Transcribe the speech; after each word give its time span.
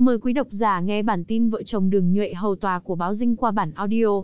Mời 0.00 0.18
quý 0.18 0.32
độc 0.32 0.46
giả 0.50 0.80
nghe 0.80 1.02
bản 1.02 1.24
tin 1.24 1.48
vợ 1.50 1.62
chồng 1.62 1.90
Đường 1.90 2.12
Nhuệ 2.12 2.34
hầu 2.34 2.56
tòa 2.56 2.78
của 2.78 2.94
báo 2.94 3.14
Dinh 3.14 3.36
qua 3.36 3.50
bản 3.50 3.72
audio. 3.74 4.22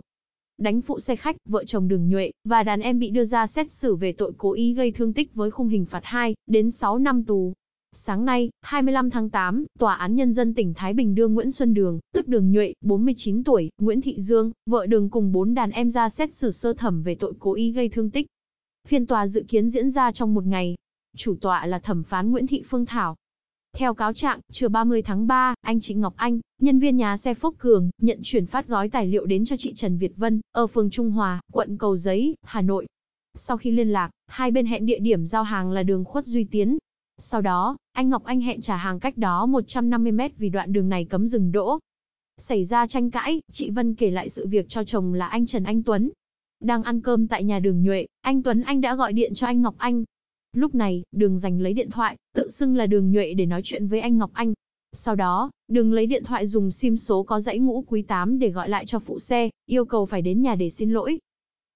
Đánh 0.57 0.81
phụ 0.81 0.99
xe 0.99 1.15
khách, 1.15 1.35
vợ 1.45 1.65
chồng 1.65 1.87
Đường 1.87 2.09
Nhuệ 2.09 2.31
và 2.43 2.63
đàn 2.63 2.79
em 2.79 2.99
bị 2.99 3.09
đưa 3.09 3.23
ra 3.23 3.47
xét 3.47 3.71
xử 3.71 3.95
về 3.95 4.11
tội 4.11 4.31
cố 4.37 4.53
ý 4.53 4.73
gây 4.73 4.91
thương 4.91 5.13
tích 5.13 5.33
với 5.33 5.51
khung 5.51 5.67
hình 5.67 5.85
phạt 5.85 5.99
2 6.03 6.35
đến 6.47 6.71
6 6.71 6.99
năm 6.99 7.23
tù. 7.23 7.53
Sáng 7.93 8.25
nay, 8.25 8.49
25 8.61 9.09
tháng 9.09 9.29
8, 9.29 9.65
Tòa 9.79 9.95
án 9.95 10.15
Nhân 10.15 10.33
dân 10.33 10.53
tỉnh 10.53 10.73
Thái 10.73 10.93
Bình 10.93 11.15
đưa 11.15 11.27
Nguyễn 11.27 11.51
Xuân 11.51 11.73
Đường, 11.73 11.99
tức 12.13 12.27
Đường 12.27 12.51
Nhuệ, 12.51 12.73
49 12.81 13.43
tuổi, 13.43 13.69
Nguyễn 13.77 14.01
Thị 14.01 14.19
Dương, 14.19 14.51
vợ 14.65 14.85
Đường 14.85 15.09
cùng 15.09 15.31
4 15.31 15.53
đàn 15.53 15.71
em 15.71 15.89
ra 15.89 16.09
xét 16.09 16.33
xử 16.33 16.51
sơ 16.51 16.73
thẩm 16.73 17.03
về 17.03 17.15
tội 17.15 17.33
cố 17.39 17.53
ý 17.53 17.71
gây 17.71 17.89
thương 17.89 18.09
tích. 18.09 18.27
Phiên 18.87 19.05
tòa 19.05 19.27
dự 19.27 19.43
kiến 19.47 19.69
diễn 19.69 19.89
ra 19.89 20.11
trong 20.11 20.33
một 20.33 20.45
ngày. 20.45 20.75
Chủ 21.17 21.35
tọa 21.41 21.65
là 21.65 21.79
thẩm 21.79 22.03
phán 22.03 22.31
Nguyễn 22.31 22.47
Thị 22.47 22.63
Phương 22.69 22.85
Thảo, 22.85 23.15
theo 23.77 23.93
cáo 23.93 24.13
trạng, 24.13 24.39
trưa 24.51 24.67
30 24.67 25.01
tháng 25.01 25.27
3, 25.27 25.55
anh 25.61 25.79
Trịnh 25.79 26.01
Ngọc 26.01 26.13
Anh, 26.17 26.39
nhân 26.61 26.79
viên 26.79 26.97
nhà 26.97 27.17
xe 27.17 27.33
Phúc 27.33 27.55
Cường, 27.57 27.89
nhận 28.01 28.19
chuyển 28.23 28.45
phát 28.45 28.67
gói 28.67 28.89
tài 28.89 29.07
liệu 29.07 29.25
đến 29.25 29.45
cho 29.45 29.57
chị 29.57 29.73
Trần 29.73 29.97
Việt 29.97 30.17
Vân, 30.17 30.41
ở 30.51 30.67
phường 30.67 30.89
Trung 30.89 31.11
Hòa, 31.11 31.41
quận 31.51 31.77
Cầu 31.77 31.97
Giấy, 31.97 32.35
Hà 32.43 32.61
Nội. 32.61 32.87
Sau 33.35 33.57
khi 33.57 33.71
liên 33.71 33.89
lạc, 33.89 34.09
hai 34.27 34.51
bên 34.51 34.65
hẹn 34.65 34.85
địa 34.85 34.99
điểm 34.99 35.25
giao 35.25 35.43
hàng 35.43 35.71
là 35.71 35.83
đường 35.83 36.05
Khuất 36.05 36.25
Duy 36.25 36.43
Tiến. 36.43 36.77
Sau 37.17 37.41
đó, 37.41 37.77
anh 37.91 38.09
Ngọc 38.09 38.23
Anh 38.23 38.41
hẹn 38.41 38.61
trả 38.61 38.77
hàng 38.77 38.99
cách 38.99 39.17
đó 39.17 39.45
150 39.45 40.11
mét 40.11 40.31
vì 40.37 40.49
đoạn 40.49 40.73
đường 40.73 40.89
này 40.89 41.05
cấm 41.05 41.27
dừng 41.27 41.51
đỗ. 41.51 41.79
Xảy 42.37 42.65
ra 42.65 42.87
tranh 42.87 43.11
cãi, 43.11 43.41
chị 43.51 43.69
Vân 43.69 43.95
kể 43.95 44.11
lại 44.11 44.29
sự 44.29 44.47
việc 44.47 44.69
cho 44.69 44.83
chồng 44.83 45.13
là 45.13 45.27
anh 45.27 45.45
Trần 45.45 45.63
Anh 45.63 45.83
Tuấn. 45.83 46.09
Đang 46.59 46.83
ăn 46.83 47.01
cơm 47.01 47.27
tại 47.27 47.43
nhà 47.43 47.59
đường 47.59 47.83
Nhuệ, 47.83 48.07
anh 48.21 48.43
Tuấn 48.43 48.61
Anh 48.61 48.81
đã 48.81 48.95
gọi 48.95 49.13
điện 49.13 49.33
cho 49.33 49.47
anh 49.47 49.61
Ngọc 49.61 49.75
Anh, 49.77 50.03
Lúc 50.57 50.75
này, 50.75 51.03
đường 51.11 51.37
giành 51.37 51.61
lấy 51.61 51.73
điện 51.73 51.89
thoại, 51.89 52.17
tự 52.35 52.49
xưng 52.49 52.75
là 52.75 52.85
đường 52.85 53.11
nhuệ 53.11 53.33
để 53.33 53.45
nói 53.45 53.61
chuyện 53.63 53.87
với 53.87 53.99
anh 53.99 54.17
Ngọc 54.17 54.31
Anh. 54.33 54.53
Sau 54.93 55.15
đó, 55.15 55.51
đường 55.67 55.93
lấy 55.93 56.05
điện 56.05 56.23
thoại 56.23 56.45
dùng 56.47 56.71
sim 56.71 56.97
số 56.97 57.23
có 57.23 57.39
dãy 57.39 57.59
ngũ 57.59 57.83
quý 57.87 58.01
8 58.01 58.39
để 58.39 58.49
gọi 58.49 58.69
lại 58.69 58.85
cho 58.85 58.99
phụ 58.99 59.19
xe, 59.19 59.49
yêu 59.65 59.85
cầu 59.85 60.05
phải 60.05 60.21
đến 60.21 60.41
nhà 60.41 60.55
để 60.55 60.69
xin 60.69 60.91
lỗi. 60.91 61.19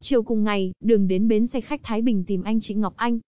Chiều 0.02 0.24
cùng 0.24 0.44
ngày, 0.44 0.72
đường 0.80 1.08
đến 1.08 1.28
bến 1.28 1.48
xe 1.48 1.62
khách 1.62 1.84
Thái 1.84 2.02
Bình 2.02 2.24
tìm 2.24 2.44
anh 2.44 2.60
chị 2.60 2.74
Ngọc 2.74 2.94
Anh. 2.96 3.20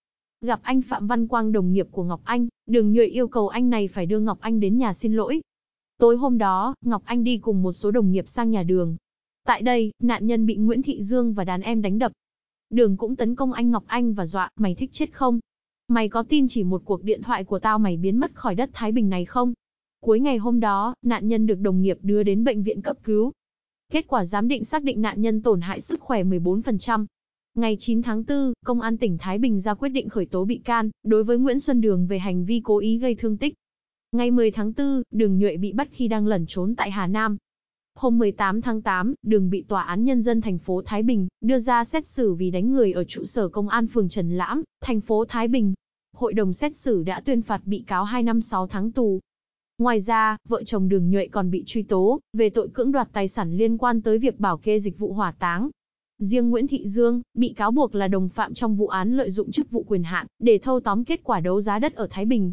Gặp 0.41 0.59
anh 0.63 0.81
Phạm 0.81 1.07
Văn 1.07 1.27
Quang 1.27 1.51
đồng 1.51 1.73
nghiệp 1.73 1.87
của 1.91 2.03
Ngọc 2.03 2.21
Anh, 2.23 2.47
đường 2.65 2.93
nhuệ 2.93 3.05
yêu 3.05 3.27
cầu 3.27 3.47
anh 3.47 3.69
này 3.69 3.87
phải 3.87 4.05
đưa 4.05 4.19
Ngọc 4.19 4.37
Anh 4.39 4.59
đến 4.59 4.77
nhà 4.77 4.93
xin 4.93 5.13
lỗi. 5.13 5.41
Tối 5.97 6.17
hôm 6.17 6.37
đó, 6.37 6.75
Ngọc 6.81 7.01
Anh 7.05 7.23
đi 7.23 7.37
cùng 7.37 7.63
một 7.63 7.73
số 7.73 7.91
đồng 7.91 8.11
nghiệp 8.11 8.27
sang 8.27 8.49
nhà 8.49 8.63
đường. 8.63 8.95
Tại 9.45 9.61
đây, 9.61 9.91
nạn 9.99 10.27
nhân 10.27 10.45
bị 10.45 10.55
Nguyễn 10.55 10.81
Thị 10.81 11.01
Dương 11.01 11.33
và 11.33 11.43
đàn 11.43 11.61
em 11.61 11.81
đánh 11.81 11.99
đập, 11.99 12.11
Đường 12.69 12.97
cũng 12.97 13.15
tấn 13.15 13.35
công 13.35 13.53
anh 13.53 13.71
Ngọc 13.71 13.83
Anh 13.87 14.13
và 14.13 14.25
dọa, 14.25 14.49
mày 14.55 14.75
thích 14.75 14.91
chết 14.91 15.13
không? 15.13 15.39
Mày 15.87 16.09
có 16.09 16.23
tin 16.23 16.47
chỉ 16.47 16.63
một 16.63 16.81
cuộc 16.85 17.03
điện 17.03 17.21
thoại 17.21 17.43
của 17.43 17.59
tao 17.59 17.79
mày 17.79 17.97
biến 17.97 18.19
mất 18.19 18.35
khỏi 18.35 18.55
đất 18.55 18.69
Thái 18.73 18.91
Bình 18.91 19.09
này 19.09 19.25
không? 19.25 19.53
Cuối 20.01 20.19
ngày 20.19 20.37
hôm 20.37 20.59
đó, 20.59 20.95
nạn 21.01 21.27
nhân 21.27 21.45
được 21.47 21.59
đồng 21.59 21.81
nghiệp 21.81 21.97
đưa 22.01 22.23
đến 22.23 22.43
bệnh 22.43 22.63
viện 22.63 22.81
cấp 22.81 22.97
cứu. 23.03 23.31
Kết 23.91 24.07
quả 24.07 24.25
giám 24.25 24.47
định 24.47 24.63
xác 24.63 24.83
định 24.83 25.01
nạn 25.01 25.21
nhân 25.21 25.41
tổn 25.41 25.61
hại 25.61 25.81
sức 25.81 26.01
khỏe 26.01 26.23
14%. 26.23 27.05
Ngày 27.55 27.75
9 27.79 28.01
tháng 28.01 28.23
4, 28.27 28.53
Công 28.65 28.81
an 28.81 28.97
tỉnh 28.97 29.17
Thái 29.17 29.37
Bình 29.37 29.59
ra 29.59 29.73
quyết 29.73 29.89
định 29.89 30.09
khởi 30.09 30.25
tố 30.25 30.45
bị 30.45 30.57
can, 30.57 30.89
đối 31.03 31.23
với 31.23 31.37
Nguyễn 31.37 31.59
Xuân 31.59 31.81
Đường 31.81 32.07
về 32.07 32.19
hành 32.19 32.45
vi 32.45 32.61
cố 32.63 32.77
ý 32.77 32.97
gây 32.97 33.15
thương 33.15 33.37
tích. 33.37 33.53
Ngày 34.11 34.31
10 34.31 34.51
tháng 34.51 34.73
4, 34.77 35.01
Đường 35.11 35.39
Nhuệ 35.39 35.57
bị 35.57 35.73
bắt 35.73 35.87
khi 35.91 36.07
đang 36.07 36.27
lẩn 36.27 36.45
trốn 36.47 36.75
tại 36.75 36.91
Hà 36.91 37.07
Nam. 37.07 37.37
Hôm 37.95 38.17
18 38.17 38.61
tháng 38.61 38.81
8, 38.81 39.13
Đường 39.23 39.49
bị 39.49 39.61
Tòa 39.61 39.83
án 39.83 40.03
Nhân 40.03 40.21
dân 40.21 40.41
thành 40.41 40.57
phố 40.57 40.81
Thái 40.85 41.03
Bình 41.03 41.27
đưa 41.41 41.59
ra 41.59 41.83
xét 41.83 42.07
xử 42.07 42.33
vì 42.33 42.51
đánh 42.51 42.71
người 42.73 42.93
ở 42.93 43.03
trụ 43.03 43.23
sở 43.23 43.47
công 43.47 43.69
an 43.69 43.87
phường 43.87 44.09
Trần 44.09 44.37
Lãm, 44.37 44.63
thành 44.81 45.01
phố 45.01 45.25
Thái 45.25 45.47
Bình. 45.47 45.73
Hội 46.15 46.33
đồng 46.33 46.53
xét 46.53 46.75
xử 46.75 47.03
đã 47.03 47.21
tuyên 47.25 47.41
phạt 47.41 47.61
bị 47.65 47.83
cáo 47.87 48.03
2 48.03 48.23
năm 48.23 48.41
6 48.41 48.67
tháng 48.67 48.91
tù. 48.91 49.19
Ngoài 49.77 50.01
ra, 50.01 50.37
vợ 50.49 50.63
chồng 50.63 50.89
Đường 50.89 51.09
Nhuệ 51.09 51.27
còn 51.27 51.51
bị 51.51 51.63
truy 51.65 51.83
tố 51.83 52.19
về 52.33 52.49
tội 52.49 52.67
cưỡng 52.73 52.91
đoạt 52.91 53.09
tài 53.13 53.27
sản 53.27 53.57
liên 53.57 53.77
quan 53.77 54.01
tới 54.01 54.19
việc 54.19 54.39
bảo 54.39 54.57
kê 54.57 54.79
dịch 54.79 54.99
vụ 54.99 55.13
hỏa 55.13 55.31
táng. 55.31 55.69
Riêng 56.17 56.49
Nguyễn 56.49 56.67
Thị 56.67 56.87
Dương, 56.87 57.21
bị 57.33 57.53
cáo 57.57 57.71
buộc 57.71 57.95
là 57.95 58.07
đồng 58.07 58.29
phạm 58.29 58.53
trong 58.53 58.75
vụ 58.75 58.87
án 58.87 59.17
lợi 59.17 59.31
dụng 59.31 59.51
chức 59.51 59.71
vụ 59.71 59.83
quyền 59.83 60.03
hạn 60.03 60.27
để 60.39 60.57
thâu 60.57 60.79
tóm 60.79 61.03
kết 61.03 61.23
quả 61.23 61.39
đấu 61.39 61.61
giá 61.61 61.79
đất 61.79 61.95
ở 61.95 62.07
Thái 62.11 62.25
Bình. 62.25 62.51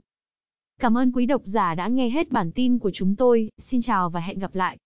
Cảm 0.81 0.98
ơn 0.98 1.12
quý 1.12 1.26
độc 1.26 1.42
giả 1.44 1.75
đã 1.75 1.88
nghe 1.88 2.10
hết 2.10 2.31
bản 2.31 2.53
tin 2.53 2.78
của 2.78 2.91
chúng 2.91 3.16
tôi, 3.16 3.48
xin 3.59 3.81
chào 3.81 4.10
và 4.10 4.20
hẹn 4.20 4.38
gặp 4.38 4.54
lại. 4.54 4.78